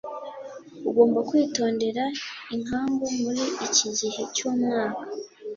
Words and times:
ugomba 0.89 1.19
kwitondera 1.29 2.03
inkangu 2.55 3.05
muri 3.21 3.43
iki 3.65 3.87
gihe 3.97 4.21
cyumwaka 4.35 5.01